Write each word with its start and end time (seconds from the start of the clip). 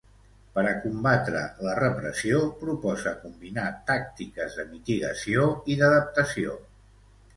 Per 0.53 0.61
a 0.67 0.69
combatre 0.85 1.41
la 1.67 1.75
repressió, 1.79 2.41
proposa 2.63 3.13
combinar 3.25 3.67
tàctiques 3.91 4.57
de 4.61 4.67
mitigació 4.73 5.45
i 5.75 5.81
d'adaptació. 5.83 6.57